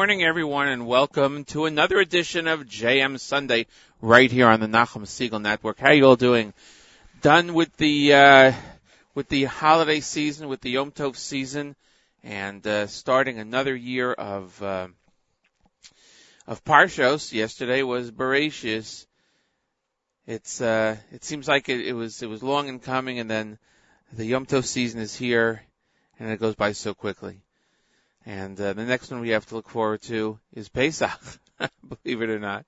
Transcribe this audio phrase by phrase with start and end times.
[0.00, 3.66] Morning, everyone, and welcome to another edition of JM Sunday
[4.00, 5.78] right here on the Nachum Siegel Network.
[5.78, 6.54] How are you all doing?
[7.20, 8.52] Done with the uh,
[9.14, 11.76] with the holiday season, with the Yom Tov season,
[12.24, 14.88] and uh, starting another year of uh,
[16.46, 17.34] of Parshos.
[17.34, 19.04] Yesterday was Bereshis.
[20.26, 23.58] It's uh, it seems like it, it was it was long in coming, and then
[24.14, 25.62] the Yom Tov season is here,
[26.18, 27.42] and it goes by so quickly.
[28.26, 31.20] And uh, the next one we have to look forward to is Pesach,
[31.88, 32.66] believe it or not,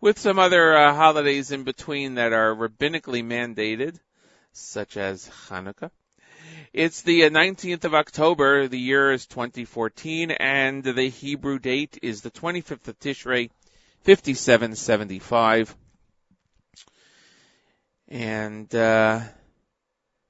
[0.00, 3.98] with some other uh, holidays in between that are rabbinically mandated,
[4.52, 5.90] such as Hanukkah.
[6.72, 8.68] It's the 19th uh, of October.
[8.68, 13.50] The year is 2014, and the Hebrew date is the 25th of Tishrei,
[14.04, 15.76] 5775.
[18.08, 19.20] And uh,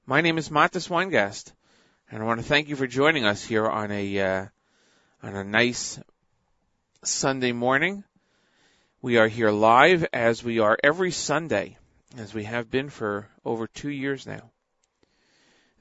[0.06, 1.52] my name is Matis Weingast,
[2.10, 4.46] and I want to thank you for joining us here on a uh,
[5.22, 6.00] on a nice
[7.04, 8.02] Sunday morning.
[9.00, 11.78] We are here live as we are every Sunday,
[12.18, 14.50] as we have been for over two years now.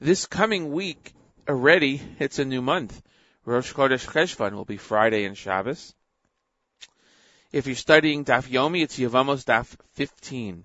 [0.00, 1.12] This coming week
[1.48, 3.02] already, it's a new month.
[3.44, 5.92] Rosh Chodesh Cheshvan will be Friday and Shabbos.
[7.50, 10.62] If you're studying Daf Yomi, it's Yevamos Daf 15.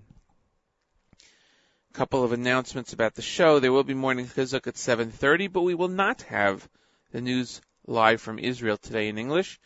[1.20, 3.58] A couple of announcements about the show.
[3.58, 6.68] There will be morning chizuk at 7.30, but we will not have
[7.10, 9.58] the news live from Israel today in English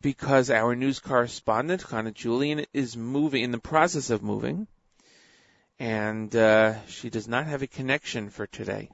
[0.00, 4.66] because our news correspondent, Hannah Julian, is moving, in the process of moving,
[5.78, 8.90] and uh, she does not have a connection for today.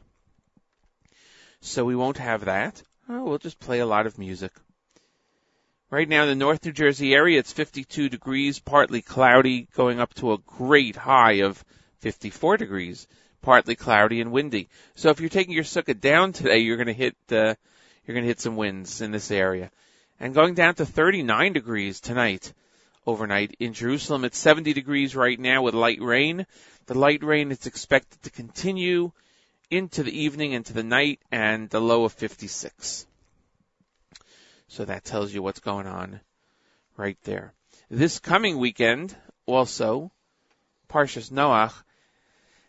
[1.60, 2.82] So we won't have that.
[3.08, 4.52] Oh, we'll just play a lot of music.
[5.90, 10.12] Right now in the North New Jersey area, it's 52 degrees, partly cloudy, going up
[10.14, 11.64] to a great high of
[12.00, 13.08] 54 degrees,
[13.40, 14.68] partly cloudy and windy.
[14.94, 17.54] So if you're taking your sukkah down today, you're going to hit uh,
[18.08, 19.70] you're going to hit some winds in this area.
[20.18, 22.54] And going down to 39 degrees tonight,
[23.06, 23.54] overnight.
[23.60, 26.46] In Jerusalem, it's 70 degrees right now with light rain.
[26.86, 29.12] The light rain is expected to continue
[29.70, 33.06] into the evening, into the night, and the low of 56.
[34.68, 36.20] So that tells you what's going on
[36.96, 37.52] right there.
[37.90, 39.14] This coming weekend,
[39.44, 40.12] also,
[40.88, 41.74] Parshas Noach,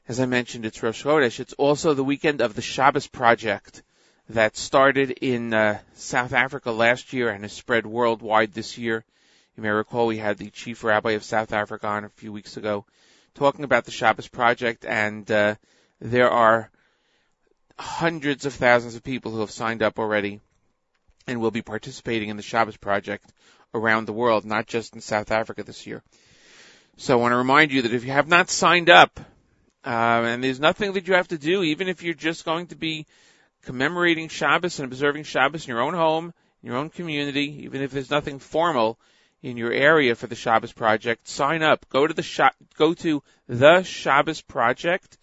[0.06, 1.39] as I mentioned, it's Rosh Chodesh.
[1.39, 3.83] It's also the weekend of the Shabbos Project
[4.29, 9.03] that started in uh, South Africa last year and has spread worldwide this year.
[9.57, 12.55] You may recall we had the chief rabbi of South Africa on a few weeks
[12.55, 12.85] ago
[13.33, 15.55] talking about the Shabbos Project, and uh,
[15.99, 16.69] there are
[17.77, 20.41] hundreds of thousands of people who have signed up already
[21.25, 23.31] and will be participating in the Shabbos Project
[23.73, 26.03] around the world, not just in South Africa this year.
[26.97, 29.19] So I want to remind you that if you have not signed up,
[29.85, 32.75] uh, and there's nothing that you have to do, even if you're just going to
[32.75, 33.05] be
[33.63, 37.91] commemorating Shabbos and observing Shabbos in your own home, in your own community, even if
[37.91, 39.00] there's nothing formal
[39.41, 41.87] in your area for the Shabbos Project, sign up.
[41.89, 45.13] Go to the go to the Shabbos Project.org,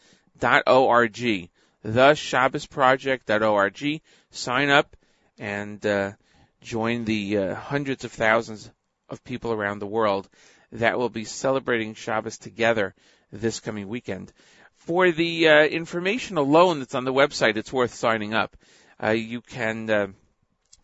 [1.83, 4.03] the Shabbos Project.org.
[4.31, 4.97] Sign up
[5.39, 6.13] and uh,
[6.63, 8.71] join the uh, hundreds of thousands
[9.09, 10.29] of people around the world
[10.73, 12.95] that will be celebrating Shabbos together
[13.31, 14.33] this coming weekend.
[14.87, 18.57] For the uh, information alone that's on the website, it's worth signing up.
[19.03, 20.07] Uh, you can uh,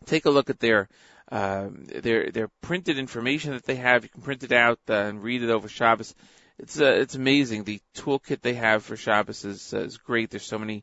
[0.07, 0.89] take a look at their
[1.31, 4.03] uh, their their printed information that they have.
[4.03, 6.17] You can print it out uh, and read it over Shabbos.
[6.59, 7.63] It's uh, it's amazing.
[7.63, 10.31] The toolkit they have for Shabbos is is great.
[10.31, 10.83] There's so many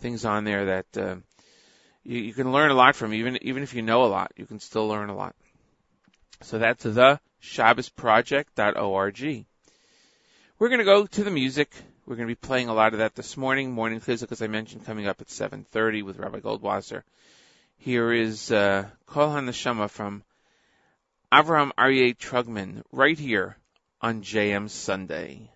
[0.00, 1.22] things on there that
[2.04, 3.14] you, you can learn a lot from.
[3.14, 5.34] Even even if you know a lot, you can still learn a lot.
[6.42, 9.46] So that's the ShabbosProject.org.
[10.58, 11.72] We're going to go to the music.
[12.08, 13.72] We're going to be playing a lot of that this morning.
[13.72, 17.02] Morning Chizuk, as I mentioned, coming up at 7.30 with Rabbi Goldwasser.
[17.76, 20.22] Here is uh, Kol HaNeshama from
[21.30, 23.58] Avraham Aryeh Trugman right here
[24.00, 25.50] on JM Sunday.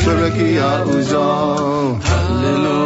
[0.00, 2.78] Shuraki Uzal, Hallelu,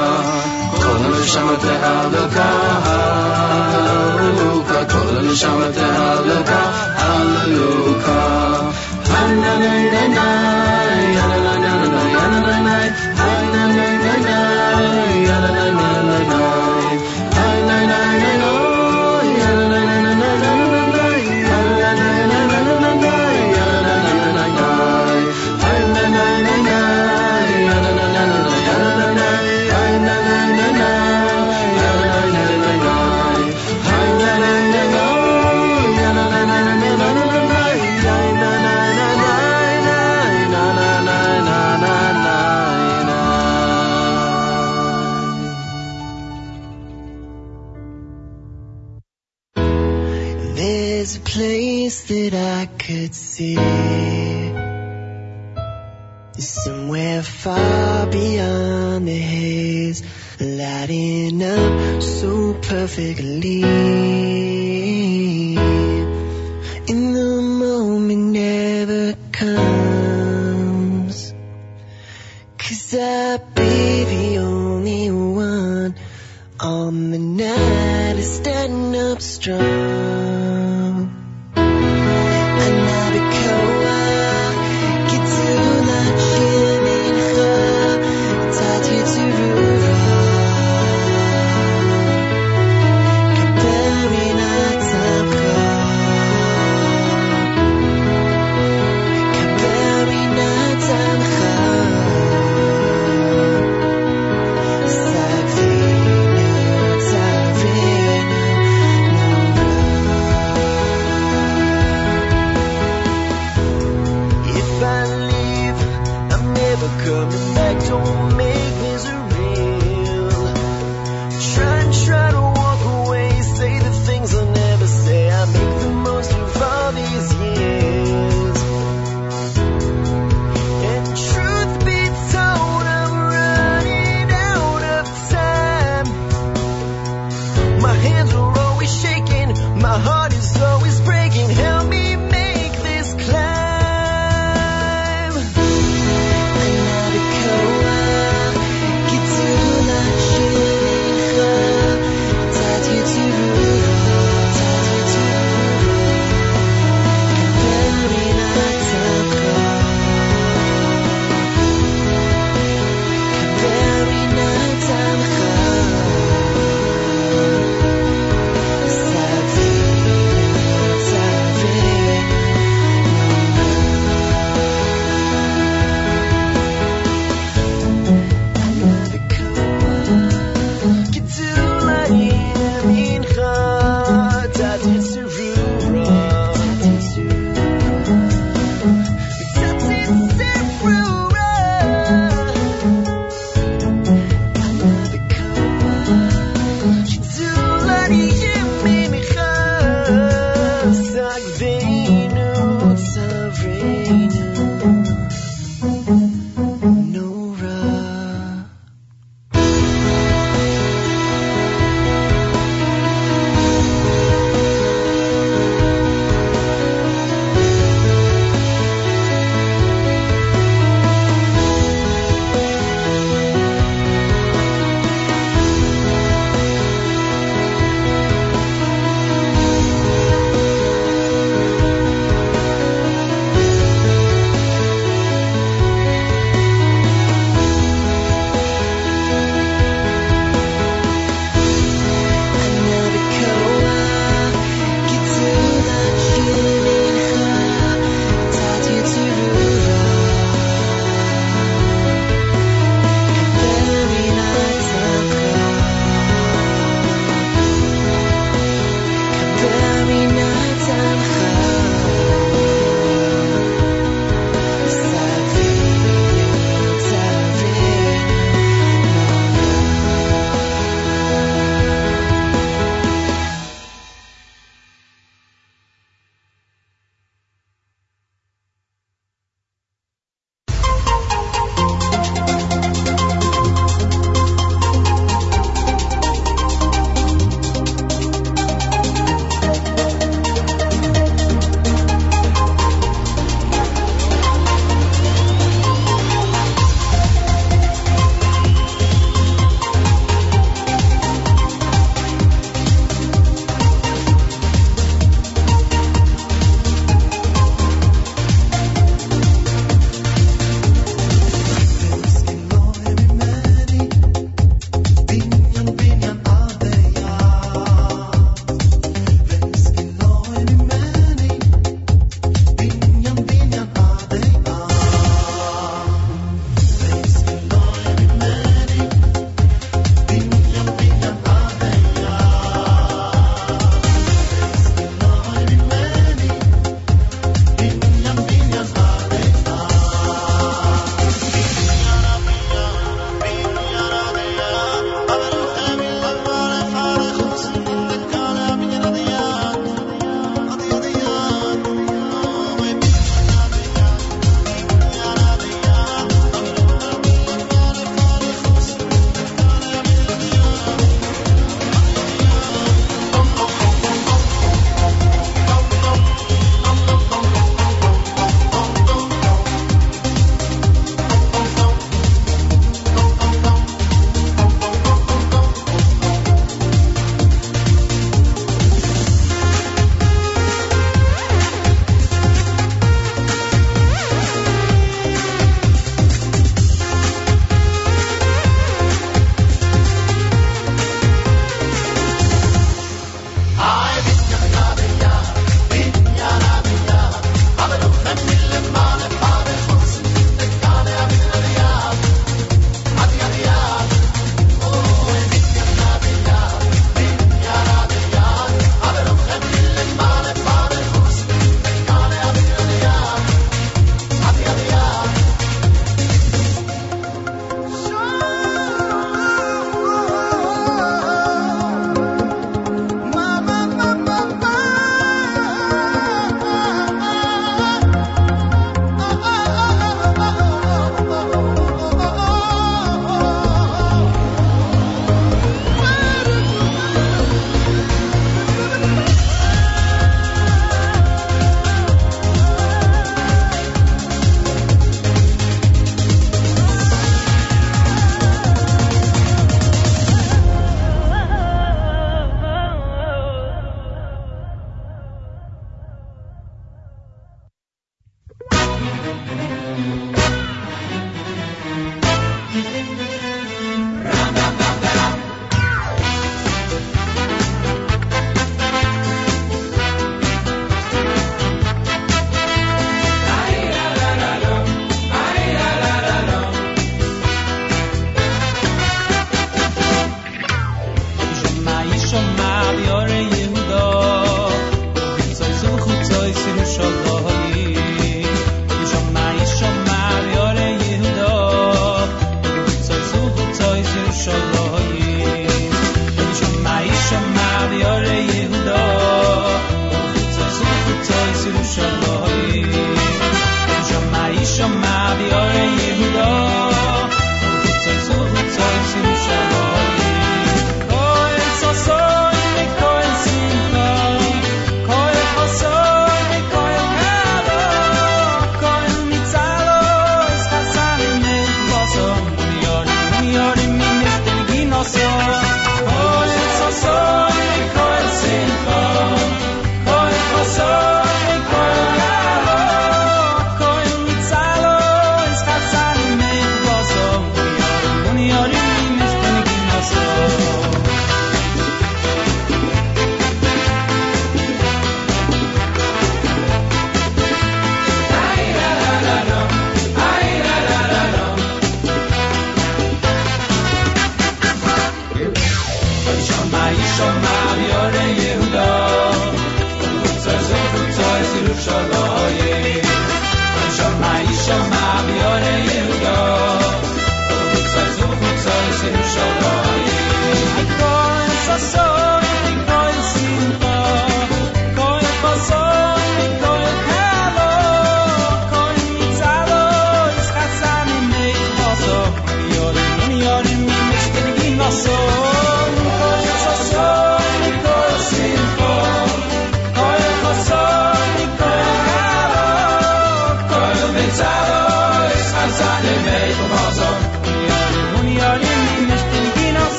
[63.01, 63.30] take a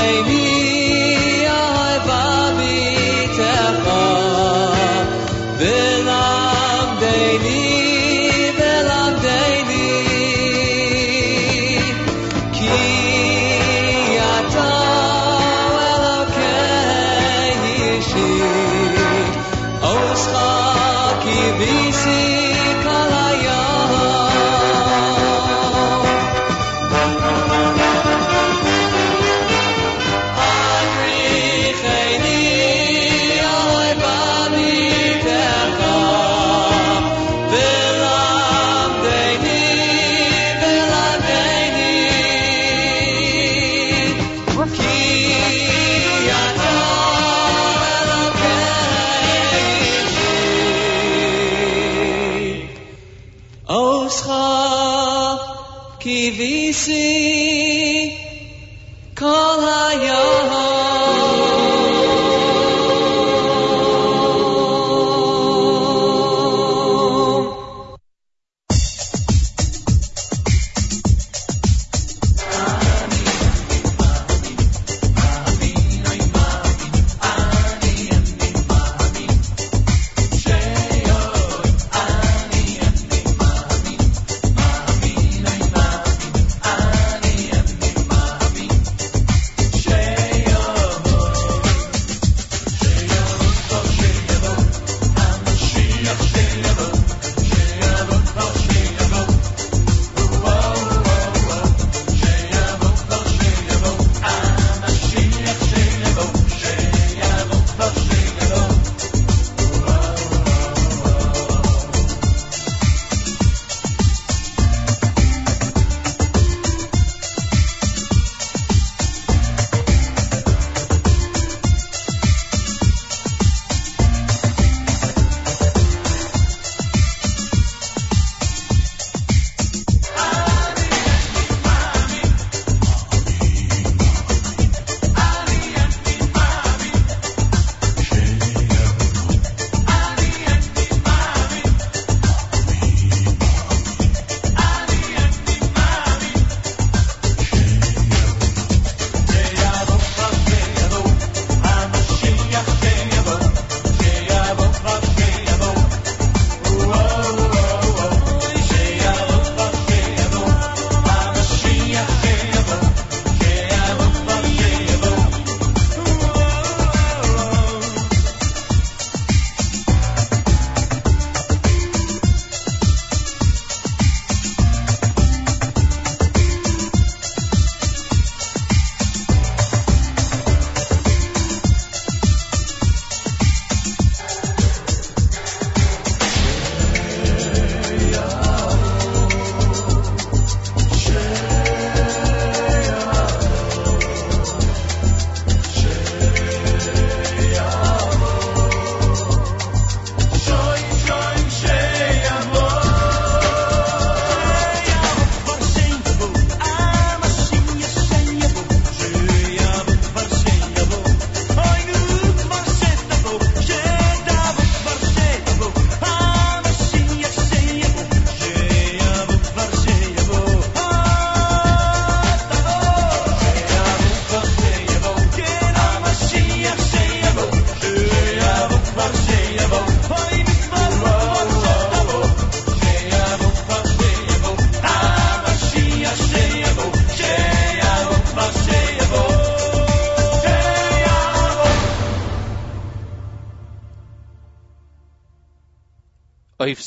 [0.00, 0.39] Adricheni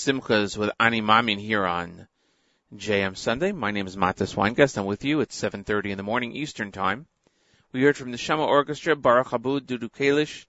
[0.03, 2.09] Simchas with Ani Mamin here on
[2.75, 3.53] JM Sunday.
[3.53, 4.77] My name is Matis Weingast.
[4.77, 7.07] I'm with you at 7.30 in the morning Eastern Time.
[7.71, 10.45] We heard from the Shema Orchestra, Baruch Habud, Dudu Kalish,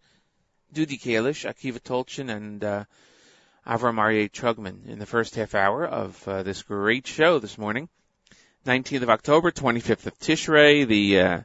[0.75, 2.85] Dudi Kalish, Akiva Tolchin, and uh,
[3.64, 7.88] Avram Aryeh Trugman in the first half hour of uh, this great show this morning.
[8.67, 10.85] 19th of October, 25th of Tishrei.
[10.85, 11.40] The uh,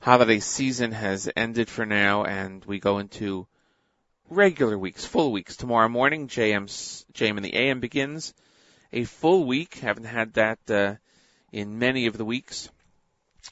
[0.00, 3.46] holiday season has ended for now, and we go into
[4.34, 5.56] regular weeks, full weeks.
[5.56, 8.34] Tomorrow morning, JM's, JM in the AM begins
[8.92, 9.76] a full week.
[9.76, 10.94] Haven't had that uh,
[11.52, 12.68] in many of the weeks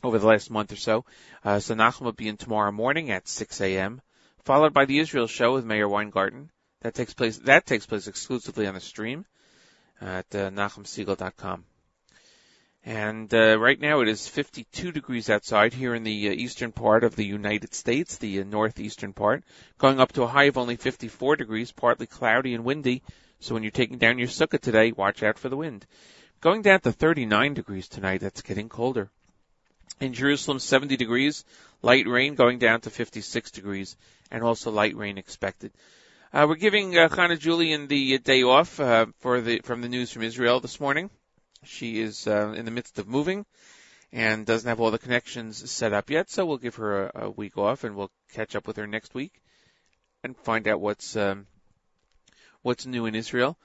[0.03, 1.05] over the last month or so.
[1.45, 4.01] Uh, so Nachum will be in tomorrow morning at 6 a.m.,
[4.45, 6.51] followed by the Israel show with Meir Weingarten.
[6.81, 7.39] That takes place.
[7.39, 9.25] That takes place exclusively on the stream
[10.01, 11.65] at uh, NachumSiegel.com.
[12.85, 17.05] And uh, right now it is 52 degrees outside here in the uh, eastern part
[17.05, 19.45] of the United States, the uh, northeastern part,
[19.79, 23.03] going up to a high of only 54 degrees, partly cloudy and windy.
[23.39, 25.87] So when you're taking down your sukkah today, watch out for the wind.
[26.41, 29.11] Going down to 39 degrees tonight, that's getting colder.
[30.01, 31.45] In Jerusalem, 70 degrees,
[31.83, 33.97] light rain going down to 56 degrees,
[34.33, 35.71] and also light rain expected.
[36.33, 39.89] Uh, we're giving uh, Chana Julian the uh, day off uh, for the from the
[39.89, 41.11] news from Israel this morning.
[41.65, 43.47] She is uh, in the midst of moving
[44.13, 47.31] and doesn't have all the connections set up yet, so we'll give her a, a
[47.31, 49.33] week off and we'll catch up with her next week
[50.23, 51.47] and find out what's um,
[52.63, 53.57] what's new in Israel.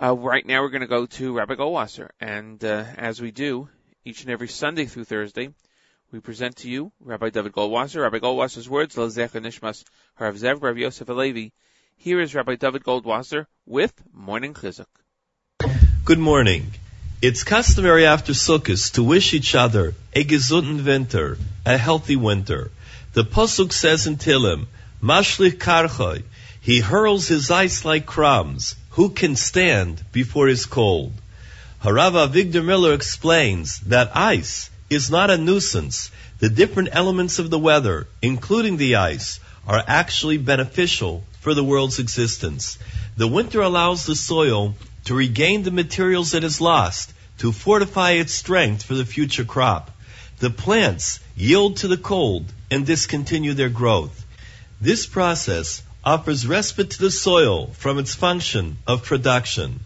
[0.00, 3.68] Uh, right now, we're going to go to Rabbi Goldwasser, and uh, as we do
[4.04, 5.50] each and every Sunday through Thursday,
[6.10, 8.02] we present to you Rabbi David Goldwasser.
[8.02, 9.84] Rabbi Goldwasser's words, Lezecha Nishmas
[10.18, 11.52] Harav Zev Rav Yosef Alevi.
[11.96, 14.86] Here is Rabbi David Goldwasser with Morning Chizuk.
[16.04, 16.72] Good morning.
[17.22, 22.70] It's customary after Sukkot to wish each other a gesunden winter, a healthy winter.
[23.12, 24.68] The Pasuk says in Tilim,
[25.02, 26.22] Mashlich karchoy,
[26.62, 28.74] he hurls his ice like crumbs.
[28.92, 31.12] Who can stand before his cold?
[31.84, 36.10] Harav Avigdor Miller explains that ice is not a nuisance.
[36.38, 41.98] The different elements of the weather, including the ice, are actually beneficial for the world's
[41.98, 42.78] existence.
[43.18, 48.34] The winter allows the soil to regain the materials it has lost, to fortify its
[48.34, 49.90] strength for the future crop.
[50.40, 54.24] The plants yield to the cold and discontinue their growth.
[54.80, 59.80] This process offers respite to the soil from its function of production.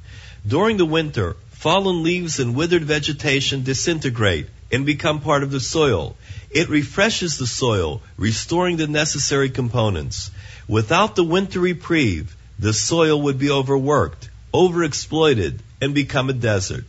[0.46, 6.16] During the winter, fallen leaves and withered vegetation disintegrate and become part of the soil.
[6.50, 10.30] It refreshes the soil, restoring the necessary components.
[10.68, 16.84] Without the winter reprieve, the soil would be overworked, overexploited, and become a desert.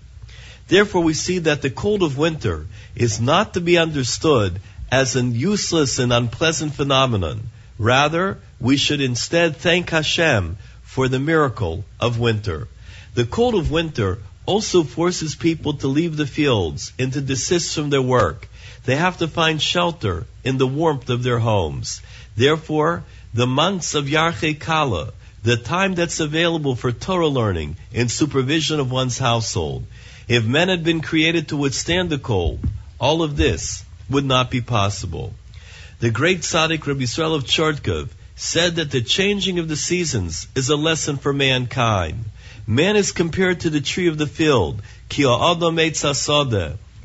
[0.68, 5.34] Therefore, we see that the cold of winter is not to be understood as an
[5.34, 7.50] useless and unpleasant phenomenon.
[7.78, 12.68] Rather, we should instead thank Hashem for the miracle of winter.
[13.16, 17.90] The cold of winter also forces people to leave the fields and to desist from
[17.90, 18.48] their work.
[18.86, 22.02] They have to find shelter in the warmth of their homes.
[22.36, 25.12] Therefore, the months of Yarche Kala,
[25.46, 29.86] the time that's available for Torah learning and supervision of one's household.
[30.28, 32.62] If men had been created to withstand the cold,
[33.00, 35.36] all of this would not be possible.
[36.00, 40.70] The great tzaddik Rabbi Yisrael of Chortkov said that the changing of the seasons is
[40.70, 42.26] a lesson for mankind.
[42.66, 44.82] Man is compared to the tree of the field,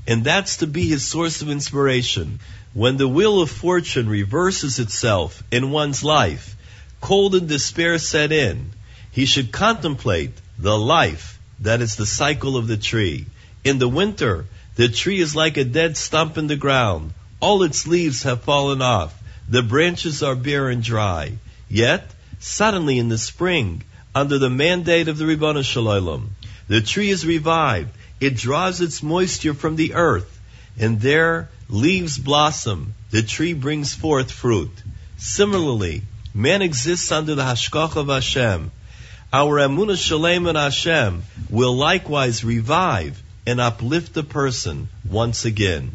[0.07, 2.41] and that's to be his source of inspiration.
[2.73, 6.57] When the wheel of fortune reverses itself in one's life,
[7.01, 8.71] cold and despair set in,
[9.11, 13.27] he should contemplate the life that is the cycle of the tree.
[13.65, 14.47] In the winter,
[14.77, 17.13] the tree is like a dead stump in the ground.
[17.41, 19.15] All its leaves have fallen off.
[19.49, 21.33] The branches are bare and dry.
[21.69, 23.83] Yet, suddenly in the spring,
[24.15, 26.31] under the mandate of the Ribbon Shalom,
[26.69, 27.91] the tree is revived.
[28.21, 30.39] It draws its moisture from the earth,
[30.79, 32.95] and there leaves blossom.
[33.11, 34.73] The tree brings forth fruit.
[35.17, 36.03] Similarly,
[36.35, 38.71] man exists under the hashgacha of Hashem.
[39.33, 45.93] Our emunah shalem in Hashem will likewise revive and uplift the person once again.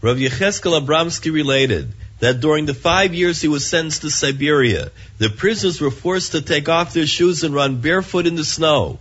[0.00, 5.28] Rav Yecheskel Abramsky related that during the five years he was sentenced to Siberia, the
[5.28, 8.98] prisoners were forced to take off their shoes and run barefoot in the snow.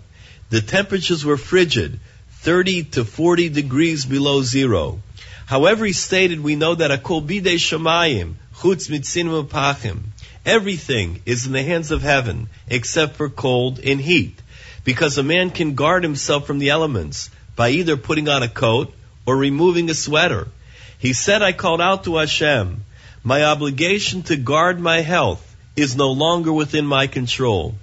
[0.49, 1.99] The temperatures were frigid,
[2.41, 5.01] 30 to 40 degrees below zero.
[5.45, 9.99] However, he stated, we know that akol bidei shamayim, chutz mitzinim pachim.
[10.47, 14.41] Everything is in the hands of heaven except for cold and heat,
[14.85, 18.93] because a man can guard himself from the elements by either putting on a coat
[19.25, 20.47] or removing a sweater.
[20.99, 22.85] He said, I called out to Hashem,
[23.25, 25.43] my obligation to guard my health
[25.75, 27.75] is no longer within my control.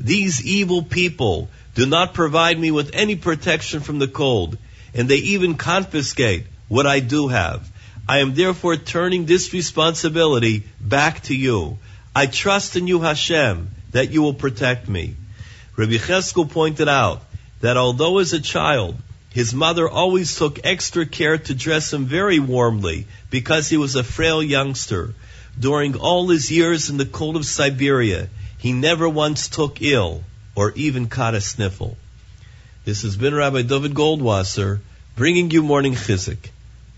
[0.00, 4.58] These evil people do not provide me with any protection from the cold,
[4.92, 7.70] and they even confiscate what I do have.
[8.08, 11.78] I am therefore turning this responsibility back to you.
[12.14, 15.14] I trust in you, Hashem, that you will protect me.
[15.76, 17.22] Rabbi Cheskel pointed out
[17.60, 18.96] that although as a child,
[19.30, 24.02] his mother always took extra care to dress him very warmly because he was a
[24.02, 25.14] frail youngster.
[25.58, 28.28] During all his years in the cold of Siberia,
[28.58, 31.96] he never once took ill or even caught a sniffle.
[32.84, 34.80] This has been Rabbi David Goldwasser
[35.14, 36.50] bringing you morning chizuk.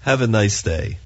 [0.03, 0.99] Have a nice day.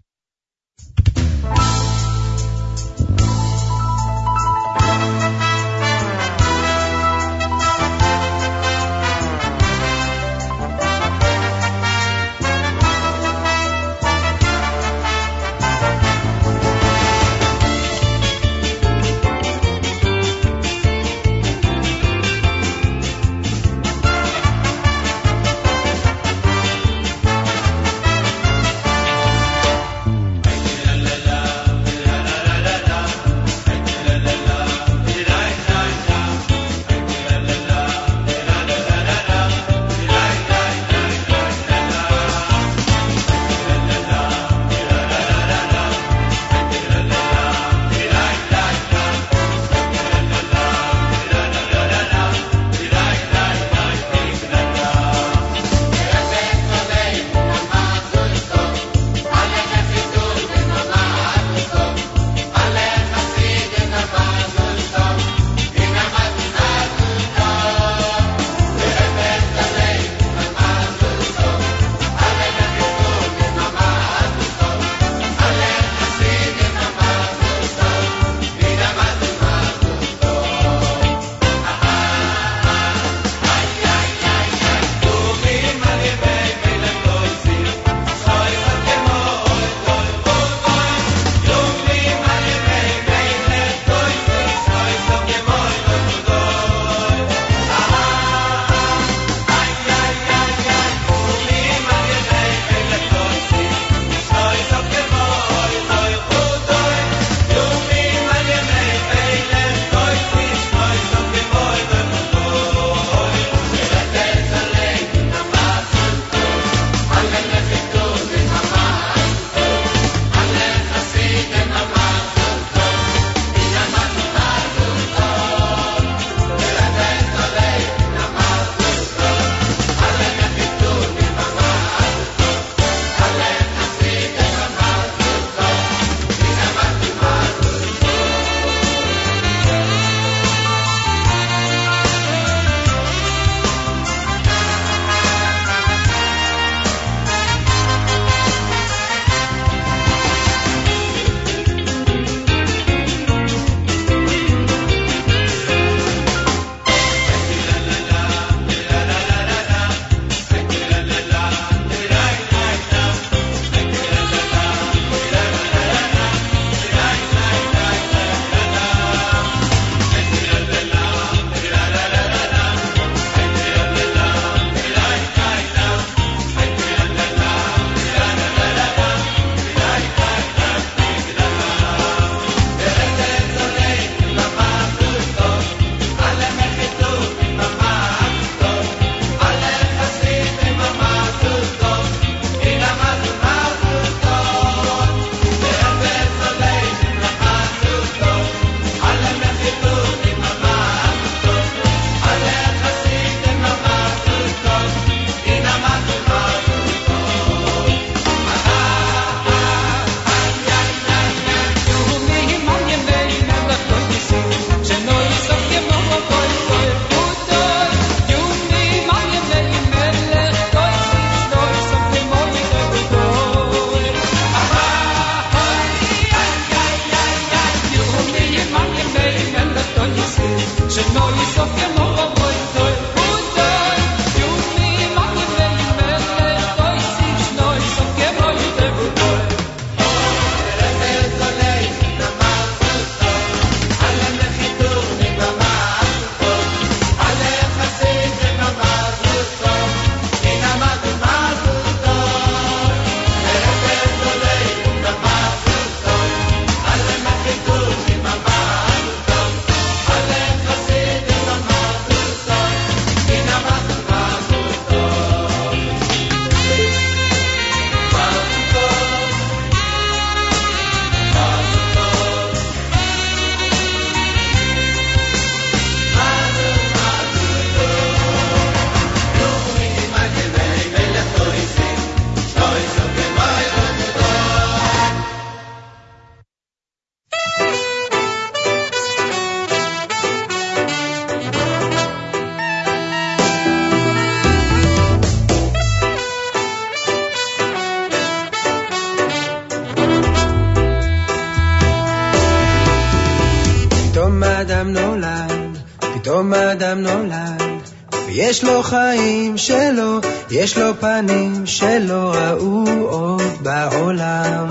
[308.85, 310.21] חיים שלו,
[310.51, 314.69] יש לו פנים שלא ראו עוד בעולם.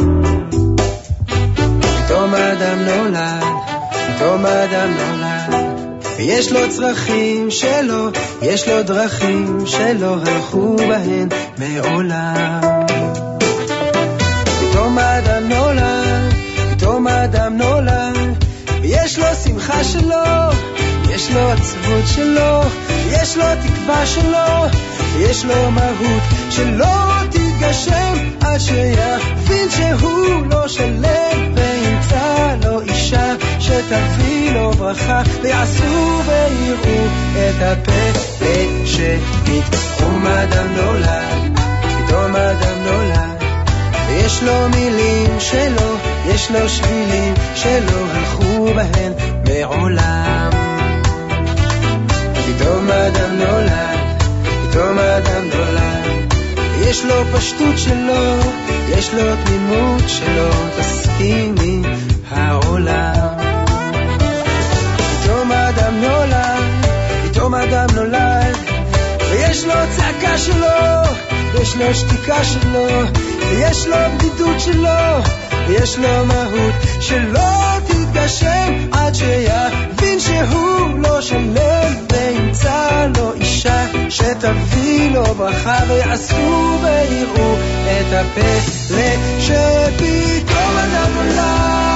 [2.05, 3.43] פתאום האדם נולד,
[4.16, 5.64] פתאום האדם נולד,
[6.18, 8.09] ויש לו צרכים שלו,
[8.41, 12.61] יש לו דרכים שלא הלכו בהן מעולם.
[14.59, 16.34] פתאום האדם נולד,
[16.72, 18.45] פתאום האדם נולד,
[18.82, 20.49] ויש לו שמחה שלו,
[21.16, 22.61] יש לו עצבות שלו,
[23.11, 24.80] יש לו תקווה שלו,
[25.20, 34.72] יש לו מהות שלא תתגשם עד שיבין שהוא לא שלם וימצא לו אישה שתביא לו
[34.72, 43.43] ברכה ויעשו ויראו את הפלא שפתאום אדם נולד, פתאום אדם נולד
[44.07, 45.95] ויש לו מילים שלו,
[46.26, 49.14] יש לו שבילים שלא הלכו בהן
[49.47, 50.53] מעולם.
[52.58, 54.24] פתאום אדם נולד,
[54.70, 56.34] פתאום אדם נולד,
[56.82, 58.38] יש לו פשטות שלו,
[58.89, 60.49] יש לו תמימות שלו,
[60.80, 61.84] תסכים עם
[62.32, 63.38] העולם.
[65.22, 66.64] פתאום אדם נולד,
[67.24, 68.58] פתאום אדם נולד,
[69.32, 70.68] ויש לו צעקה שלו,
[71.62, 72.88] יש לו שתיקה שלו,
[73.49, 75.24] ויש לו בדידות שלו,
[75.68, 79.83] ויש לו מהות שלא תתגשם עד שיבין
[80.26, 91.12] שהוא לא שלם וימצא לו אישה שתביא לו ברכה ויעשו ויראו את הפלא שפתאום אדם
[91.16, 91.93] נולד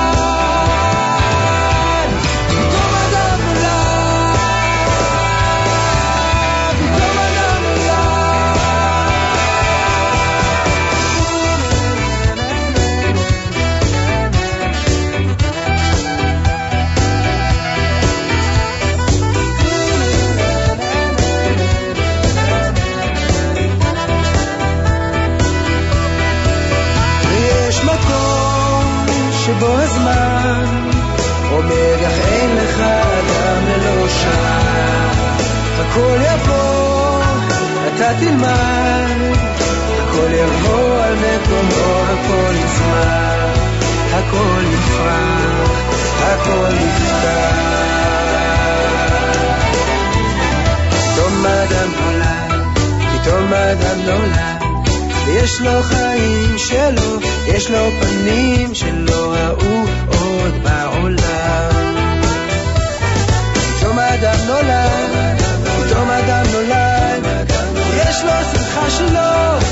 [35.97, 37.21] הכל יבוא,
[37.87, 39.35] אתה תלמד.
[39.97, 43.57] הכל יבוא על מקומו, הכל יצמח.
[44.13, 45.71] הכל יפרח,
[46.21, 47.77] הכל יפתח
[50.89, 52.79] פתאום אדם נולד,
[53.13, 54.83] פתאום אדם נולד.
[55.25, 61.97] ויש לו חיים שלו, יש לו פנים שלא ראו עוד בעולם.
[63.79, 65.16] פתאום האדם נולד,
[68.17, 69.67] יש לו שמחה שלו,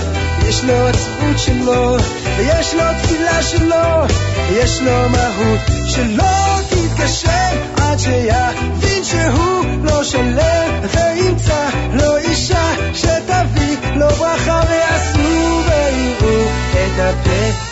[0.47, 1.97] יש לו עצבות שלו,
[2.37, 4.15] ויש לו תפילה שלו,
[4.51, 14.09] יש לו מהות שלא תתגשם עד שיבין שהוא לא שלם, וימצא לו אישה שתביא לו
[14.09, 17.64] ברכה ויעשו ויראו את הפלא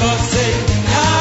[0.00, 0.54] Kosei,
[0.92, 1.20] ya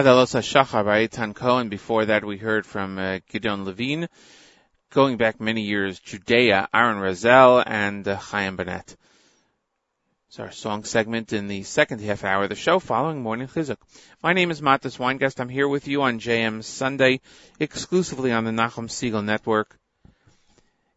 [0.00, 1.68] Adalosa Shachar by Eitan Cohen.
[1.68, 4.08] Before that, we heard from uh, Gideon Levine.
[4.88, 8.96] Going back many years, Judea, Aaron Razel, and uh, Chaim Bennett.
[10.28, 13.76] It's our song segment in the second half hour of the show following Morning Chizuk.
[14.22, 15.38] My name is Matis Weingast.
[15.38, 17.20] I'm here with you on JM Sunday,
[17.58, 19.78] exclusively on the Nachum Siegel Network.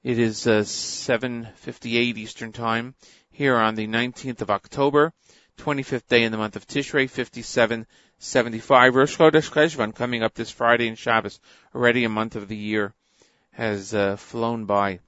[0.01, 2.95] It is uh, 7.58 Eastern Time
[3.31, 5.11] here on the 19th of October,
[5.57, 7.09] 25th day in the month of Tishrei,
[8.23, 8.95] 5775.
[8.95, 11.41] Rosh Chodesh Cheshvan coming up this Friday in Shabbos.
[11.75, 12.93] Already a month of the year
[13.51, 14.99] has uh, flown by.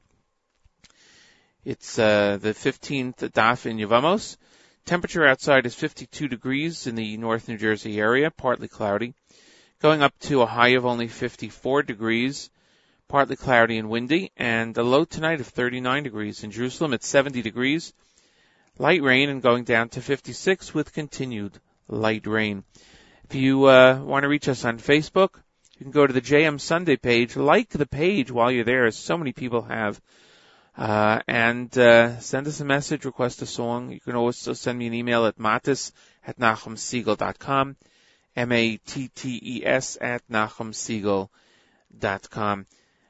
[1.63, 4.35] It's uh, the 15th daf in Yevamos.
[4.83, 9.13] Temperature outside is 52 degrees in the North New Jersey area, partly cloudy.
[9.79, 12.49] Going up to a high of only 54 degrees,
[13.07, 16.43] partly cloudy and windy, and a low tonight of 39 degrees.
[16.43, 17.93] In Jerusalem, it's 70 degrees.
[18.77, 21.57] Light rain and going down to 56 with continued
[21.87, 22.65] light rain.
[23.27, 25.41] If you uh, want to reach us on Facebook,
[25.79, 28.95] you can go to the JM Sunday page, like the page while you're there, as
[28.95, 29.99] so many people have,
[30.77, 33.91] uh, and uh, send us a message, request a song.
[33.91, 35.91] You can also send me an email at matis
[36.27, 37.75] at nachumsiegel.com,
[38.35, 42.65] M-A-T-T-E-S at nachumsiegel.com.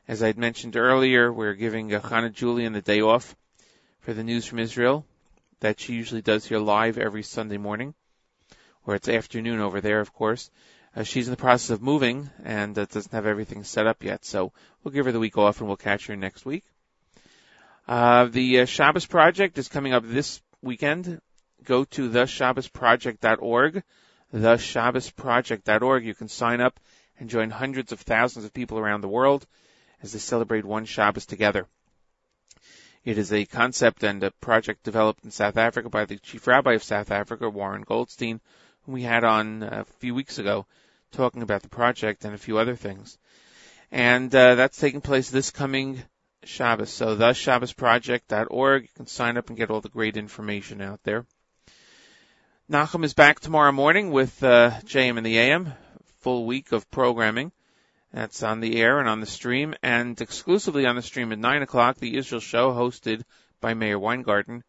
[0.07, 3.35] As I'd mentioned earlier, we're giving uh, Hannah Julian the day off
[3.99, 5.05] for the news from Israel
[5.59, 7.93] that she usually does here live every Sunday morning,
[8.85, 10.49] or it's afternoon over there, of course.
[10.95, 14.23] Uh, she's in the process of moving and uh, doesn't have everything set up yet,
[14.23, 16.63] so we'll give her the week off and we'll catch her next week.
[17.87, 21.21] Uh, the uh, Shabbos Project is coming up this weekend.
[21.63, 23.83] Go to theshabbosproject.org,
[24.33, 26.05] theshabbosproject.org.
[26.05, 26.79] You can sign up
[27.19, 29.45] and join hundreds of thousands of people around the world
[30.01, 31.67] as they celebrate one Shabbos together.
[33.03, 36.73] It is a concept and a project developed in South Africa by the Chief Rabbi
[36.73, 38.41] of South Africa, Warren Goldstein,
[38.93, 40.65] we had on a few weeks ago
[41.11, 43.17] talking about the project and a few other things.
[43.91, 46.01] And uh, that's taking place this coming
[46.43, 46.91] Shabbos.
[46.91, 48.83] So the ShabbosProject.org.
[48.83, 51.25] You can sign up and get all the great information out there.
[52.69, 55.73] Nachum is back tomorrow morning with uh, JM and the AM.
[56.21, 57.51] Full week of programming.
[58.11, 61.61] That's on the air and on the stream, and exclusively on the stream at 9
[61.61, 63.23] o'clock, the Israel show hosted
[63.59, 64.63] by Meir Weingarten.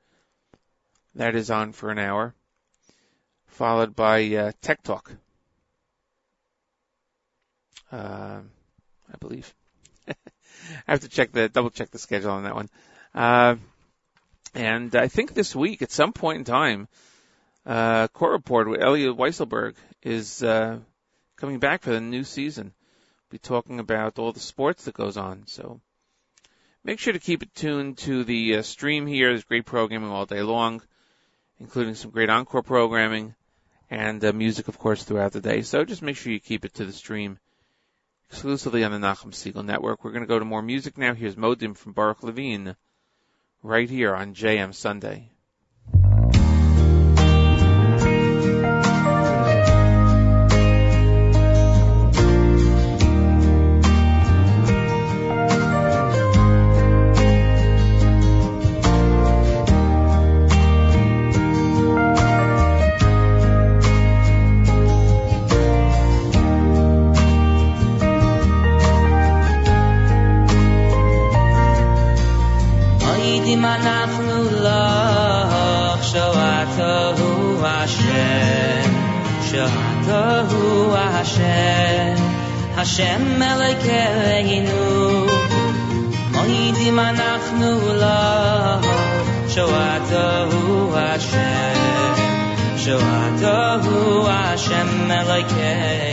[1.15, 2.35] That is on for an hour,
[3.47, 5.13] followed by uh, Tech Talk.
[7.93, 8.41] Uh,
[9.13, 9.55] I believe.
[10.09, 10.15] I
[10.87, 12.69] have to check the double check the schedule on that one.
[13.15, 13.57] Uh,
[14.57, 16.89] And I think this week, at some point in time,
[17.67, 20.79] uh, court report with Elliot Weisselberg is uh,
[21.37, 22.73] coming back for the new season.
[23.29, 25.47] Be talking about all the sports that goes on.
[25.47, 25.83] So
[26.85, 29.29] make sure to keep it tuned to the uh, stream here.
[29.29, 30.81] There's great programming all day long,
[31.61, 33.35] including some great encore programming
[33.91, 35.63] and uh, music, of course, throughout the day.
[35.63, 37.39] So just make sure you keep it to the stream
[38.31, 40.05] exclusively on the Nachum Segal Network.
[40.05, 41.15] We're going to go to more music now.
[41.15, 42.77] Here's Modim from Baruch Levine
[43.63, 45.31] right here on JM Sunday.
[82.87, 84.83] Hashem Elokeinu
[86.35, 87.71] Mo'idim anachnu
[88.03, 88.23] lo
[89.55, 90.63] Shoato hu
[90.95, 92.15] Hashem.
[92.85, 93.57] Shoato
[94.31, 96.06] Hashem Elokeinu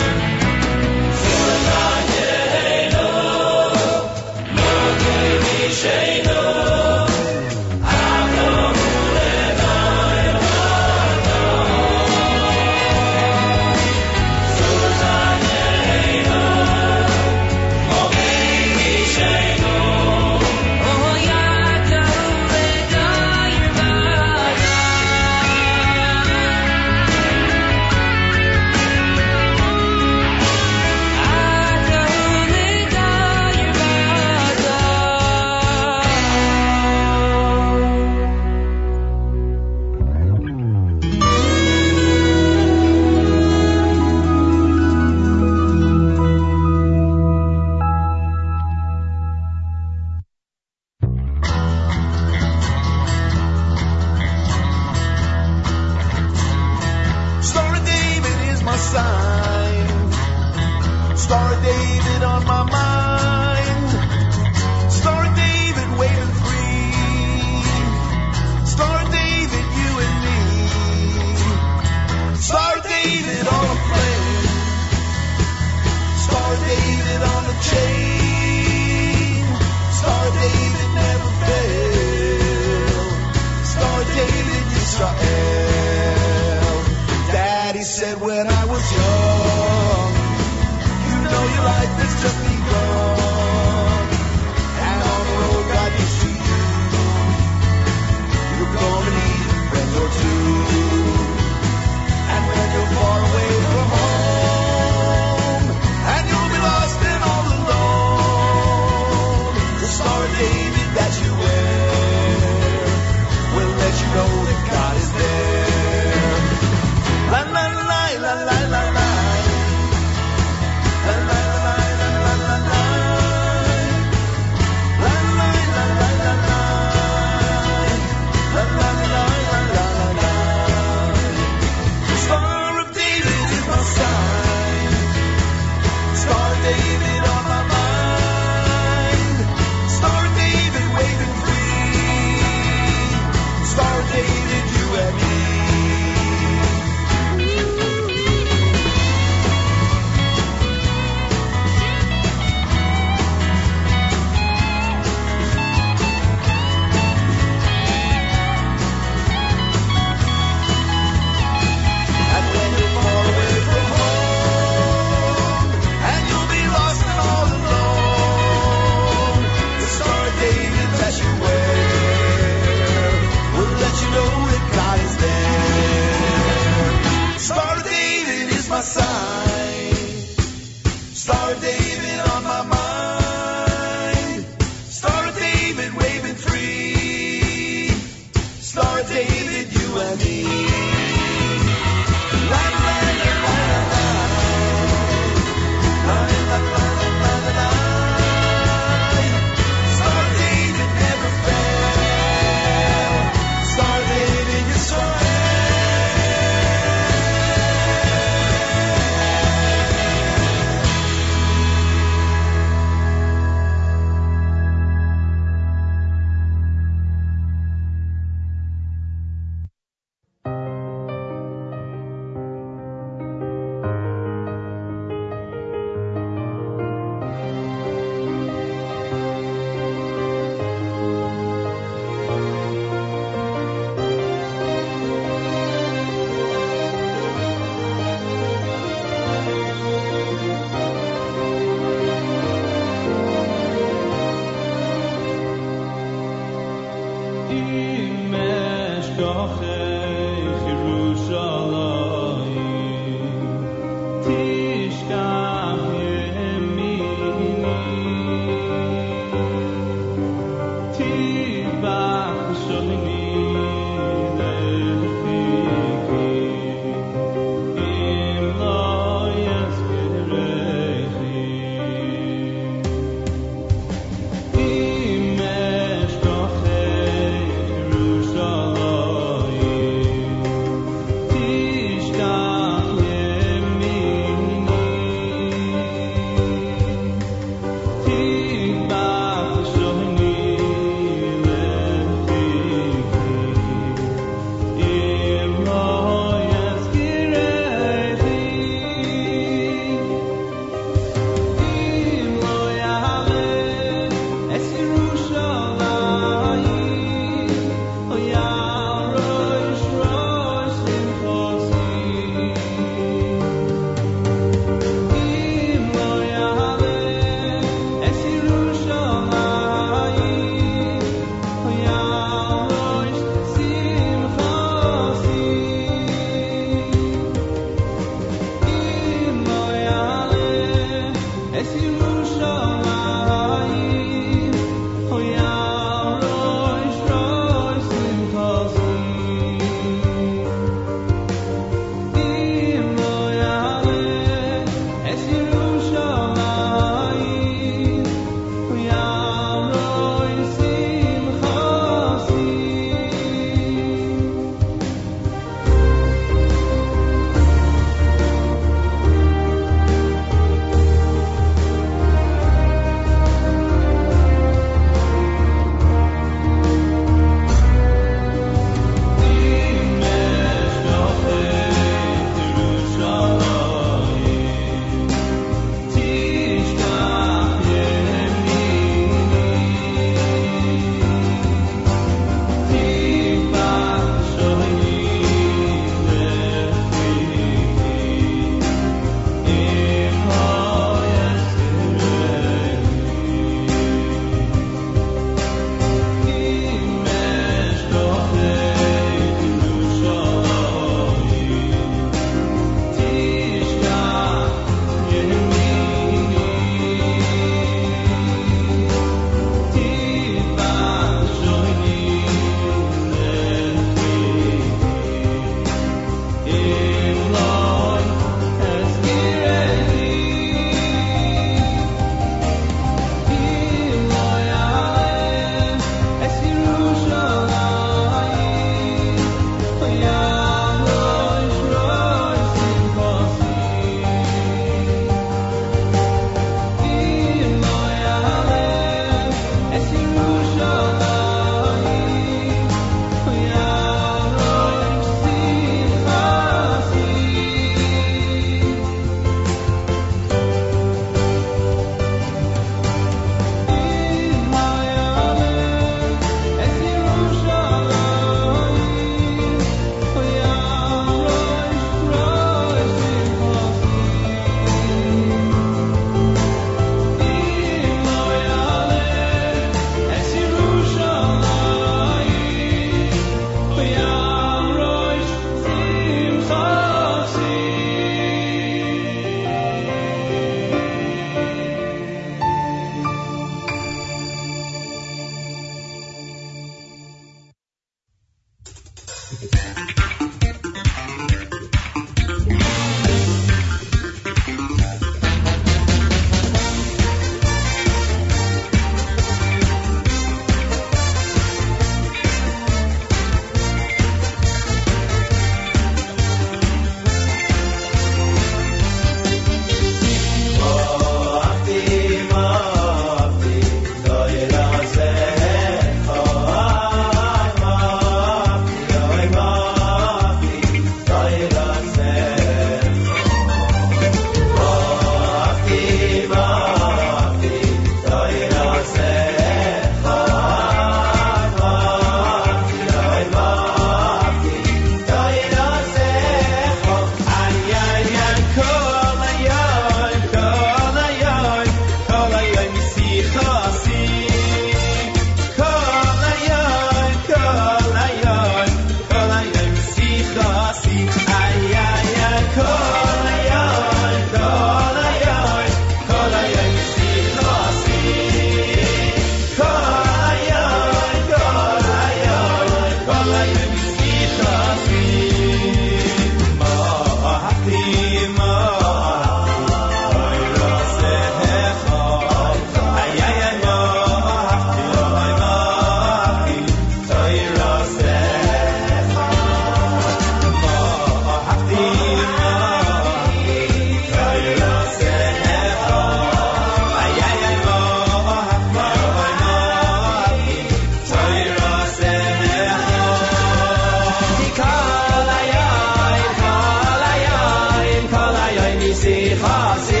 [598.91, 600.00] On the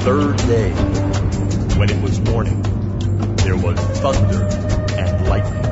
[0.00, 0.70] third day,
[1.76, 2.62] when it was morning,
[3.38, 4.44] there was thunder
[4.96, 5.64] and lightning,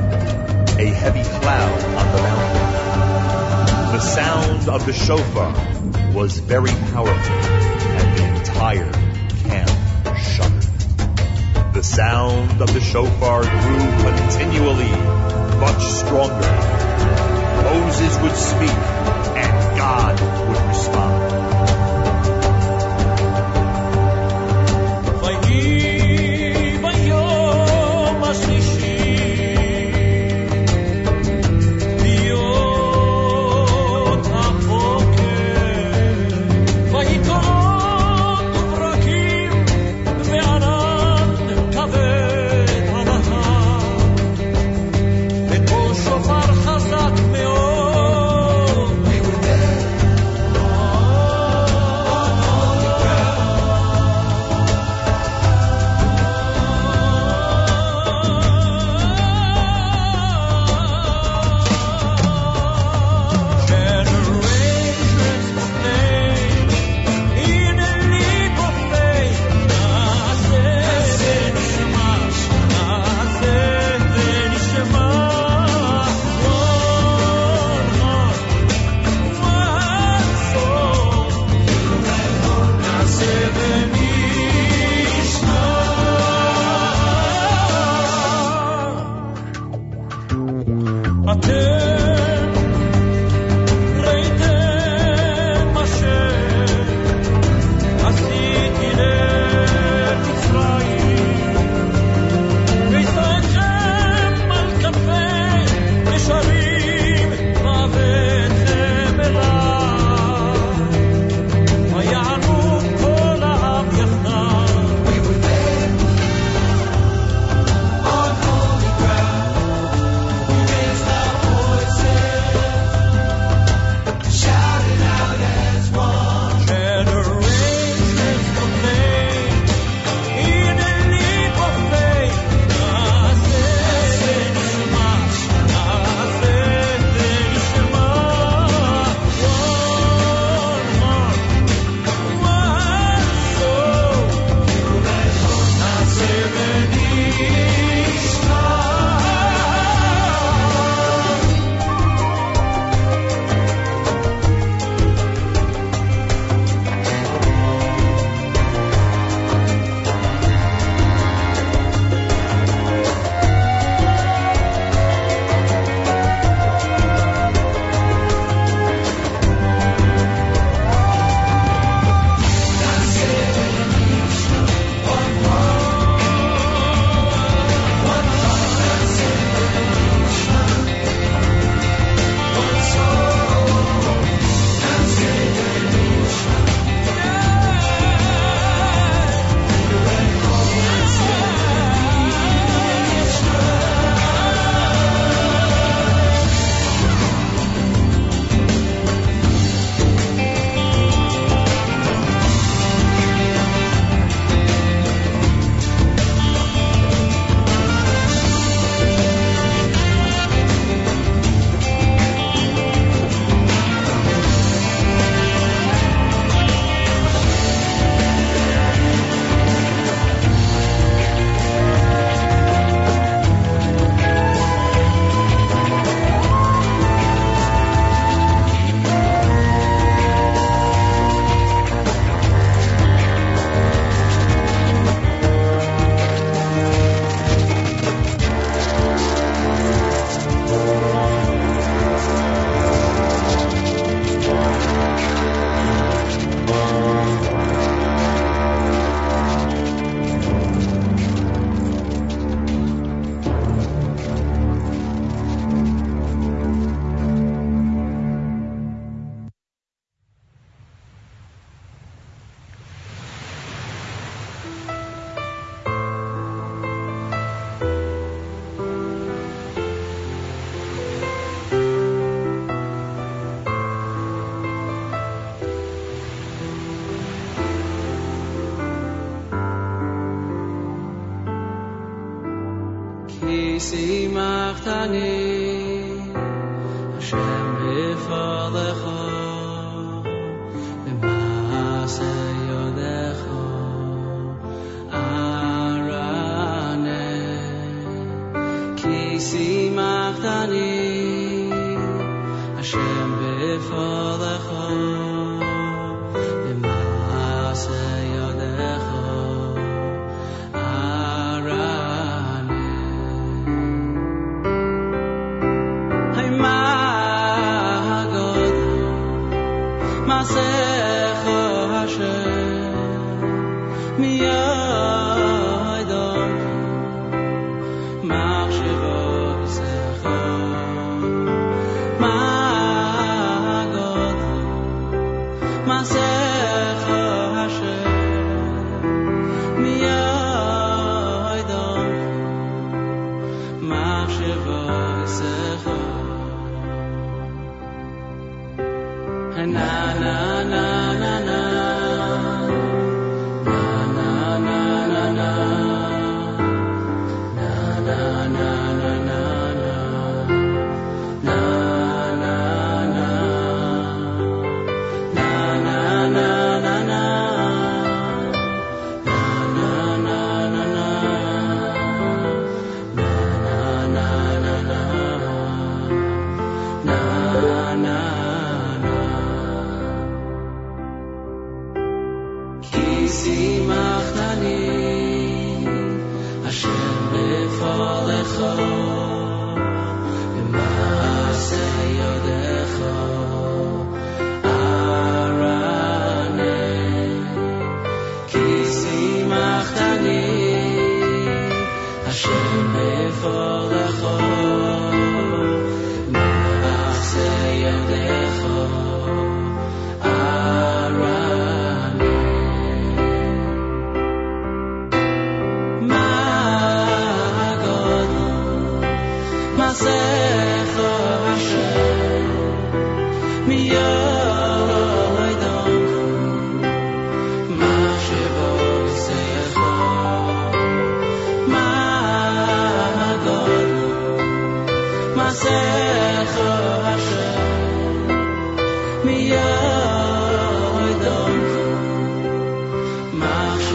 [0.79, 3.91] a heavy cloud on the mountain.
[3.91, 5.53] The sound of the shofar
[6.13, 8.91] was very powerful, and the entire
[9.43, 11.73] camp shuddered.
[11.73, 14.91] The sound of the shofar grew continually
[15.59, 16.51] much stronger.
[17.63, 18.77] Moses would speak,
[19.37, 20.36] and God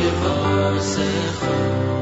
[0.02, 2.01] divorce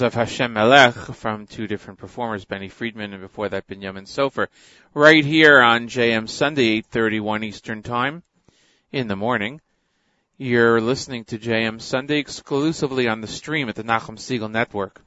[0.00, 4.48] Of Hashem Melech from two different performers, Benny Friedman and before that Benjamin Sofer,
[4.94, 8.22] right here on JM Sunday, 8.31 Eastern Time
[8.92, 9.60] in the morning.
[10.38, 15.02] You're listening to JM Sunday exclusively on the stream at the Nachum Segal Network.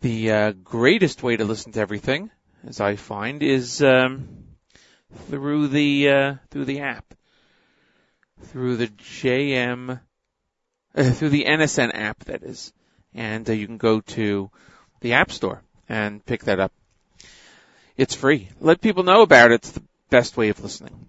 [0.00, 2.30] The uh, greatest way to listen to everything,
[2.66, 4.28] as I find, is um,
[5.28, 7.14] through the uh, through the app,
[8.40, 10.00] through the JM
[10.96, 12.72] uh, through the NSN app, that is.
[13.16, 14.50] And uh, you can go to
[15.00, 16.72] the App Store and pick that up.
[17.96, 18.50] It's free.
[18.60, 19.54] Let people know about it.
[19.54, 21.08] It's the best way of listening.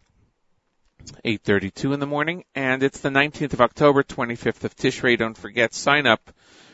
[1.23, 5.17] 8.32 in the morning, and it's the 19th of October, 25th of Tishrei.
[5.17, 6.31] Don't forget, sign up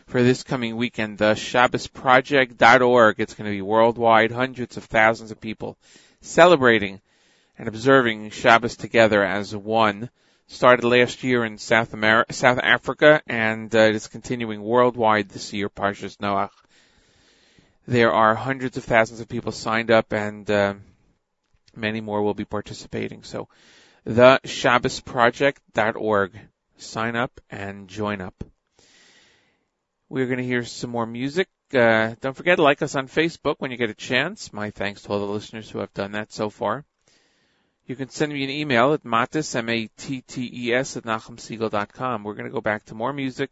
[0.08, 3.20] for this coming weekend, the ShabbosProject.org.
[3.20, 5.78] It's going to be worldwide, hundreds of thousands of people
[6.22, 7.02] celebrating
[7.58, 10.10] and observing Shabbos together as one
[10.48, 15.54] started last year in South America, South Africa, and uh, it is continuing worldwide this
[15.54, 15.70] year.
[15.70, 16.52] Parshas Noach.
[17.88, 20.76] There are hundreds of thousands of people signed up, and uh,
[21.76, 23.24] many more will be participating.
[23.24, 23.50] So,
[24.06, 26.40] the ShabbosProject.org.
[26.78, 28.44] Sign up and join up.
[30.10, 31.48] We're going to hear some more music.
[31.74, 34.52] Uh, don't forget to like us on Facebook when you get a chance.
[34.52, 36.86] My thanks to all the listeners who have done that so far.
[37.86, 42.24] You can send me an email at mattes, M-A-T-T-E-S, at nachumsegal.com.
[42.24, 43.52] We're going to go back to more music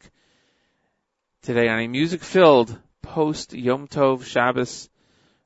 [1.42, 4.90] today on a music-filled post Yom Tov Shabbos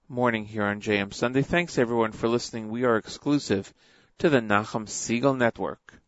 [0.07, 1.41] morning here on JM Sunday.
[1.41, 2.70] Thanks everyone for listening.
[2.70, 3.74] We are exclusive
[4.20, 5.99] to the Nachum Segal Network.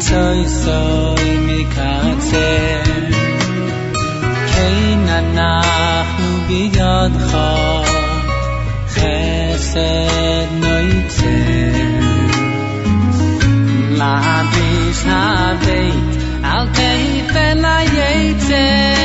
[0.00, 2.82] וברצוי סוי מקצר
[4.54, 7.38] כן אנחנו בידך
[8.88, 11.26] חסד נויצר
[13.90, 18.99] להביס הבית אל תיפן היצר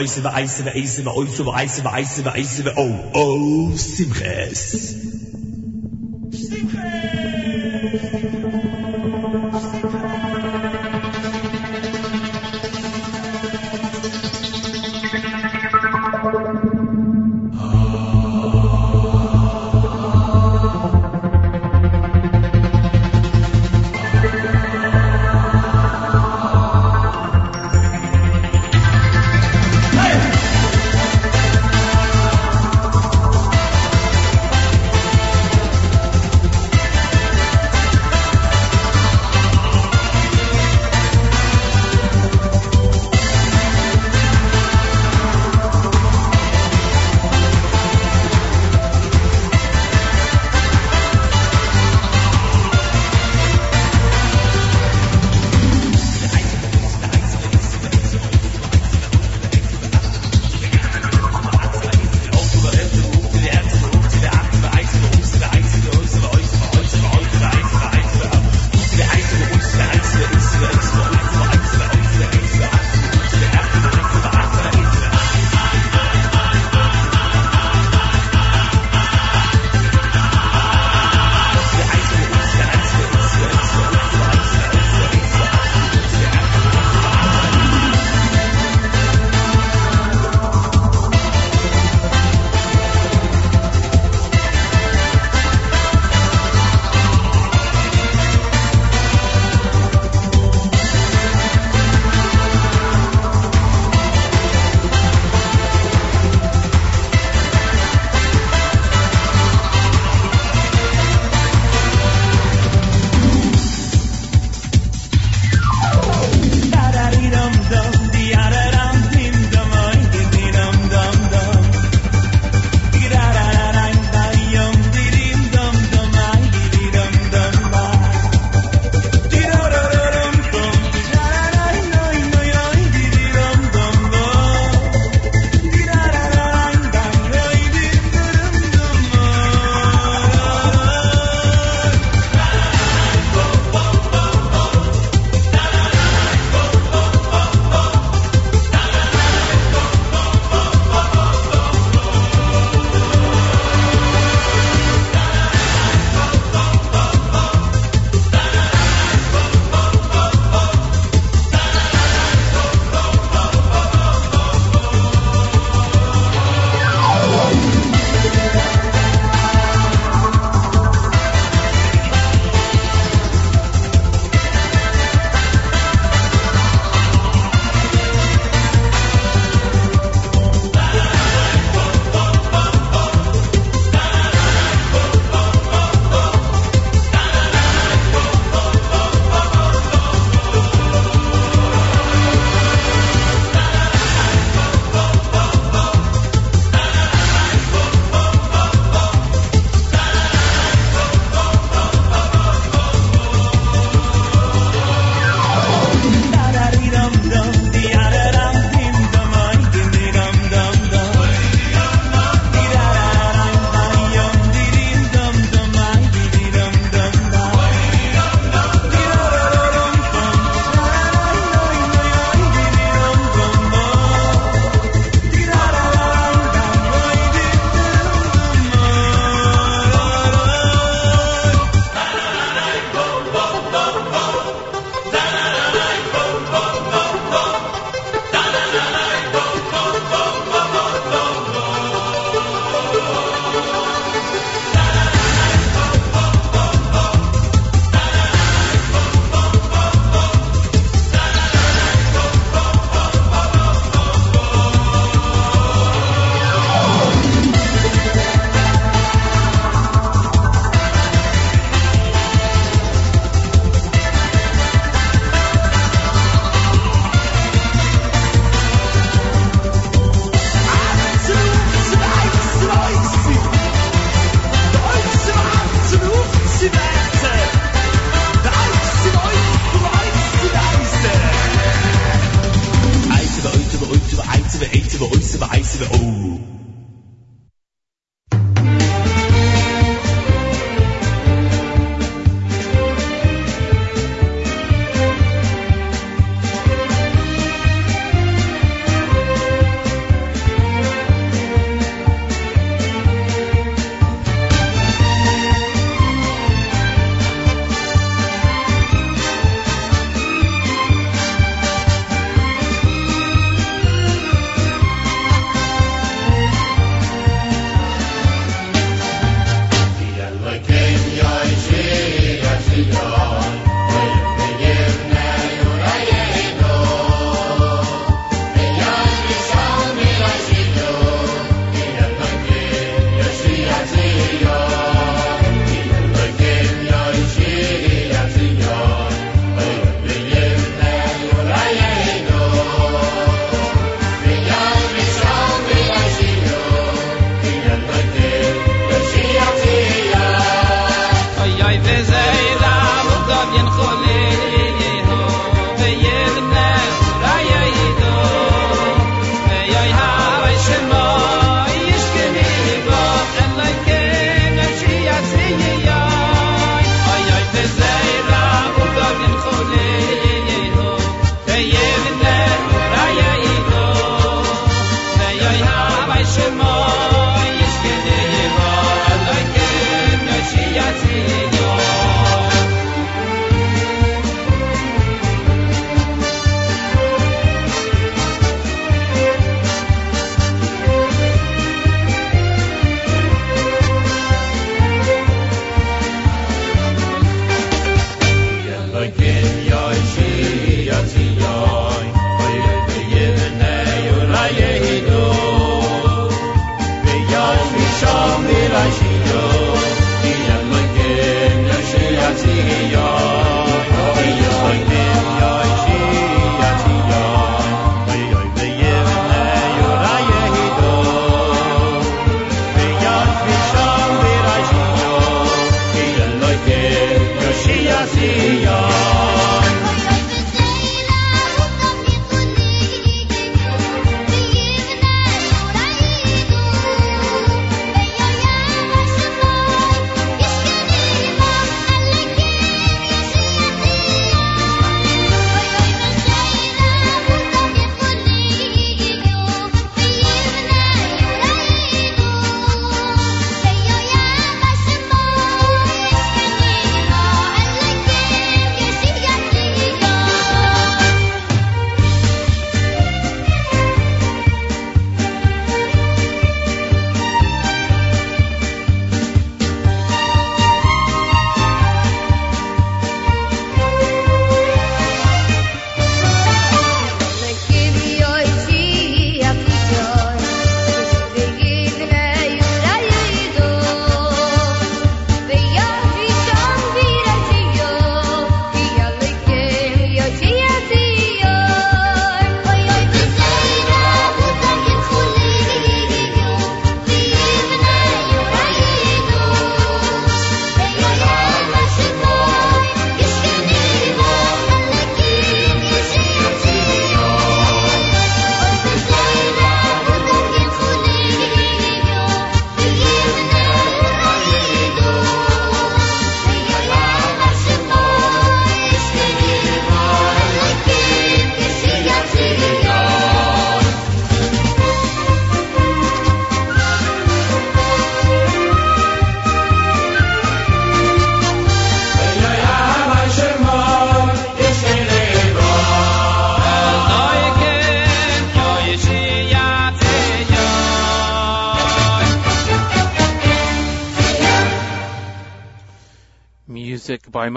[0.00, 2.60] איז די אייז די אייז די איצער איז באַיז די ווייס די ווייס די אייז
[2.60, 4.99] די אייז די אוי אוי סיברעס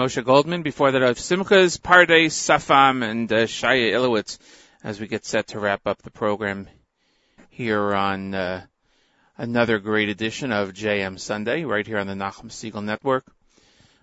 [0.04, 0.62] Moshe Goldman.
[0.62, 4.36] Before that, of Simcha's Pardes Safam and uh, Shaya Ilowitz
[4.82, 6.68] as we get set to wrap up the program
[7.48, 8.66] here on uh,
[9.38, 13.24] another great edition of JM Sunday right here on the Nachum Segal Network.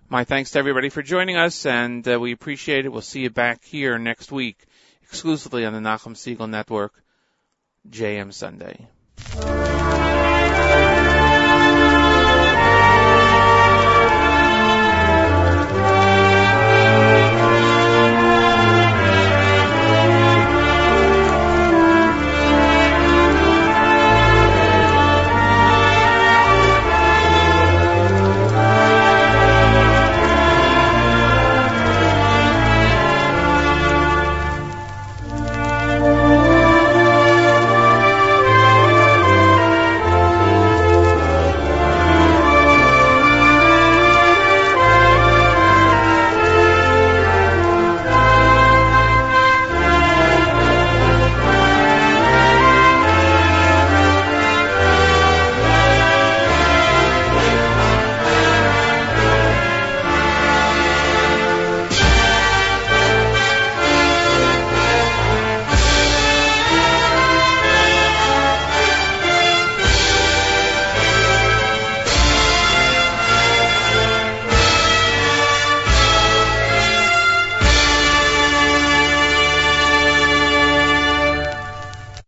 [0.08, 2.88] My thanks to everybody for joining us, and uh, we appreciate it.
[2.88, 4.58] We'll see you back here next week
[5.04, 6.94] exclusively on the Nachum Segal Network,
[7.88, 8.88] JM Sunday.